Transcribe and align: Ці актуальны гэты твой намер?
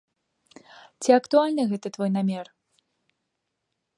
Ці 1.01 1.09
актуальны 1.19 1.63
гэты 1.73 1.87
твой 1.97 2.09
намер? 2.17 2.47